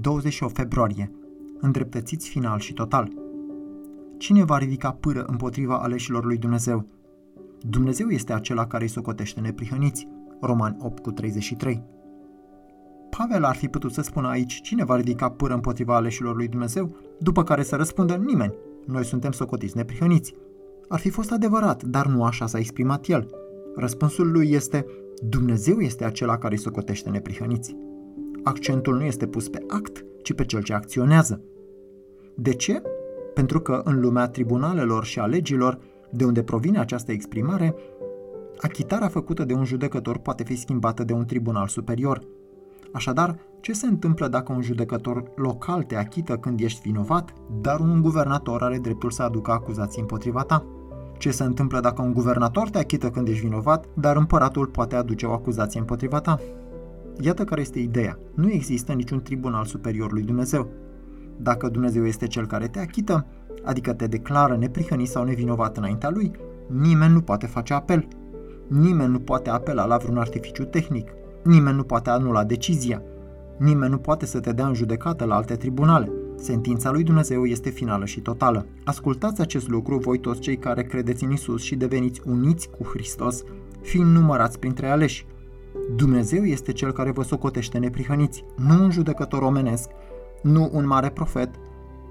28 0.00 0.54
februarie. 0.54 1.12
Îndreptățiți 1.60 2.28
final 2.28 2.58
și 2.58 2.72
total. 2.72 3.12
Cine 4.16 4.44
va 4.44 4.58
ridica 4.58 4.92
pâră 4.92 5.24
împotriva 5.24 5.78
aleșilor 5.78 6.24
lui 6.24 6.36
Dumnezeu? 6.36 6.86
Dumnezeu 7.60 8.08
este 8.08 8.32
acela 8.32 8.66
care 8.66 8.82
îi 8.82 8.90
socotește 8.90 9.40
neprihăniți. 9.40 10.08
Roman 10.40 10.76
8 10.80 11.02
cu 11.02 11.10
33. 11.10 11.82
Pavel 13.10 13.44
ar 13.44 13.56
fi 13.56 13.68
putut 13.68 13.92
să 13.92 14.02
spună 14.02 14.28
aici 14.28 14.60
cine 14.60 14.84
va 14.84 14.96
ridica 14.96 15.30
pâră 15.30 15.54
împotriva 15.54 15.96
aleșilor 15.96 16.36
lui 16.36 16.48
Dumnezeu, 16.48 16.96
după 17.20 17.42
care 17.42 17.62
să 17.62 17.76
răspundă 17.76 18.14
nimeni. 18.14 18.54
Noi 18.86 19.04
suntem 19.04 19.30
socotiți 19.30 19.76
neprihăniți. 19.76 20.34
Ar 20.88 20.98
fi 20.98 21.10
fost 21.10 21.32
adevărat, 21.32 21.82
dar 21.82 22.06
nu 22.06 22.24
așa 22.24 22.46
s-a 22.46 22.58
exprimat 22.58 23.06
el. 23.06 23.28
Răspunsul 23.76 24.30
lui 24.30 24.50
este 24.50 24.86
Dumnezeu 25.28 25.78
este 25.78 26.04
acela 26.04 26.38
care 26.38 26.54
îi 26.54 26.60
socotește 26.60 27.10
neprihăniți. 27.10 27.76
Accentul 28.46 28.96
nu 28.96 29.04
este 29.04 29.26
pus 29.26 29.48
pe 29.48 29.64
act, 29.68 30.04
ci 30.22 30.32
pe 30.34 30.44
cel 30.44 30.62
ce 30.62 30.74
acționează. 30.74 31.40
De 32.36 32.52
ce? 32.52 32.82
Pentru 33.34 33.60
că 33.60 33.80
în 33.84 34.00
lumea 34.00 34.28
tribunalelor 34.28 35.04
și 35.04 35.18
a 35.18 35.26
legilor, 35.26 35.78
de 36.10 36.24
unde 36.24 36.42
provine 36.42 36.78
această 36.78 37.12
exprimare, 37.12 37.74
achitarea 38.58 39.08
făcută 39.08 39.44
de 39.44 39.54
un 39.54 39.64
judecător 39.64 40.18
poate 40.18 40.44
fi 40.44 40.56
schimbată 40.56 41.04
de 41.04 41.12
un 41.12 41.24
tribunal 41.24 41.66
superior. 41.66 42.20
Așadar, 42.92 43.38
ce 43.60 43.72
se 43.72 43.86
întâmplă 43.86 44.28
dacă 44.28 44.52
un 44.52 44.62
judecător 44.62 45.32
local 45.36 45.82
te 45.82 45.96
achită 45.96 46.36
când 46.36 46.60
ești 46.60 46.80
vinovat, 46.80 47.32
dar 47.60 47.80
un 47.80 48.02
guvernator 48.02 48.62
are 48.62 48.78
dreptul 48.78 49.10
să 49.10 49.22
aducă 49.22 49.50
acuzații 49.50 50.00
împotriva 50.00 50.42
ta? 50.42 50.66
Ce 51.18 51.30
se 51.30 51.44
întâmplă 51.44 51.80
dacă 51.80 52.02
un 52.02 52.12
guvernator 52.12 52.70
te 52.70 52.78
achită 52.78 53.10
când 53.10 53.28
ești 53.28 53.44
vinovat, 53.46 53.86
dar 53.94 54.16
împăratul 54.16 54.66
poate 54.66 54.96
aduce 54.96 55.26
o 55.26 55.32
acuzație 55.32 55.80
împotriva 55.80 56.20
ta? 56.20 56.40
Iată 57.20 57.44
care 57.44 57.60
este 57.60 57.78
ideea. 57.78 58.18
Nu 58.34 58.50
există 58.50 58.92
niciun 58.92 59.22
tribunal 59.22 59.64
superior 59.64 60.12
lui 60.12 60.22
Dumnezeu. 60.22 60.70
Dacă 61.36 61.68
Dumnezeu 61.68 62.06
este 62.06 62.26
cel 62.26 62.46
care 62.46 62.66
te 62.66 62.78
achită, 62.78 63.26
adică 63.64 63.92
te 63.92 64.06
declară 64.06 64.56
neprihănit 64.56 65.08
sau 65.08 65.24
nevinovat 65.24 65.76
înaintea 65.76 66.10
lui, 66.10 66.30
nimeni 66.66 67.12
nu 67.12 67.20
poate 67.20 67.46
face 67.46 67.74
apel. 67.74 68.08
Nimeni 68.68 69.10
nu 69.10 69.18
poate 69.18 69.50
apela 69.50 69.86
la 69.86 69.96
vreun 69.96 70.18
artificiu 70.18 70.64
tehnic. 70.64 71.10
Nimeni 71.42 71.76
nu 71.76 71.82
poate 71.82 72.10
anula 72.10 72.44
decizia. 72.44 73.02
Nimeni 73.58 73.90
nu 73.90 73.98
poate 73.98 74.26
să 74.26 74.40
te 74.40 74.52
dea 74.52 74.66
în 74.66 74.74
judecată 74.74 75.24
la 75.24 75.34
alte 75.34 75.54
tribunale. 75.54 76.10
Sentința 76.36 76.90
lui 76.90 77.02
Dumnezeu 77.02 77.44
este 77.44 77.70
finală 77.70 78.04
și 78.04 78.20
totală. 78.20 78.66
Ascultați 78.84 79.40
acest 79.40 79.68
lucru 79.68 79.98
voi 79.98 80.18
toți 80.18 80.40
cei 80.40 80.56
care 80.56 80.82
credeți 80.82 81.24
în 81.24 81.32
Isus 81.32 81.62
și 81.62 81.76
deveniți 81.76 82.20
uniți 82.24 82.70
cu 82.70 82.84
Hristos, 82.84 83.42
fiind 83.82 84.14
numărați 84.14 84.58
printre 84.58 84.88
aleși. 84.88 85.26
Dumnezeu 85.94 86.44
este 86.44 86.72
cel 86.72 86.92
care 86.92 87.10
vă 87.10 87.22
socotește 87.22 87.78
neprihăniți, 87.78 88.44
nu 88.56 88.82
un 88.82 88.90
judecător 88.90 89.42
omenesc, 89.42 89.90
nu 90.42 90.70
un 90.72 90.86
mare 90.86 91.08
profet, 91.08 91.50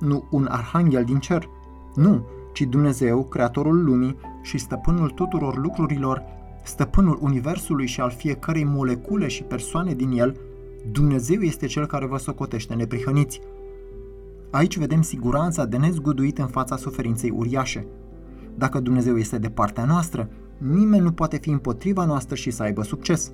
nu 0.00 0.28
un 0.30 0.46
arhanghel 0.50 1.04
din 1.04 1.18
cer, 1.18 1.48
nu, 1.94 2.26
ci 2.52 2.60
Dumnezeu, 2.60 3.24
creatorul 3.24 3.84
lumii 3.84 4.16
și 4.42 4.58
stăpânul 4.58 5.10
tuturor 5.10 5.56
lucrurilor, 5.56 6.22
stăpânul 6.62 7.18
universului 7.20 7.86
și 7.86 8.00
al 8.00 8.10
fiecărei 8.10 8.64
molecule 8.64 9.28
și 9.28 9.42
persoane 9.42 9.94
din 9.94 10.10
el, 10.10 10.36
Dumnezeu 10.92 11.40
este 11.40 11.66
cel 11.66 11.86
care 11.86 12.06
vă 12.06 12.16
socotește 12.16 12.74
neprihăniți. 12.74 13.40
Aici 14.50 14.78
vedem 14.78 15.02
siguranța 15.02 15.64
de 15.64 15.76
nezguduit 15.76 16.38
în 16.38 16.46
fața 16.46 16.76
suferinței 16.76 17.30
uriașe. 17.36 17.86
Dacă 18.54 18.80
Dumnezeu 18.80 19.16
este 19.16 19.38
de 19.38 19.48
partea 19.48 19.84
noastră, 19.84 20.28
nimeni 20.58 21.02
nu 21.02 21.12
poate 21.12 21.36
fi 21.36 21.50
împotriva 21.50 22.04
noastră 22.04 22.34
și 22.34 22.50
să 22.50 22.62
aibă 22.62 22.82
succes. 22.82 23.32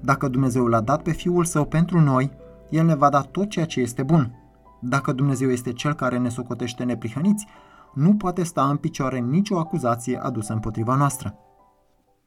Dacă 0.00 0.28
Dumnezeu 0.28 0.66
l-a 0.66 0.80
dat 0.80 1.02
pe 1.02 1.10
Fiul 1.10 1.44
Său 1.44 1.64
pentru 1.64 2.00
noi, 2.00 2.30
El 2.70 2.86
ne 2.86 2.94
va 2.94 3.08
da 3.08 3.20
tot 3.20 3.48
ceea 3.48 3.66
ce 3.66 3.80
este 3.80 4.02
bun. 4.02 4.34
Dacă 4.80 5.12
Dumnezeu 5.12 5.50
este 5.50 5.72
Cel 5.72 5.94
care 5.94 6.18
ne 6.18 6.28
socotește 6.28 6.84
neprihăniți, 6.84 7.46
nu 7.94 8.14
poate 8.14 8.42
sta 8.42 8.68
în 8.68 8.76
picioare 8.76 9.18
nicio 9.18 9.58
acuzație 9.58 10.18
adusă 10.22 10.52
împotriva 10.52 10.94
noastră. 10.94 11.34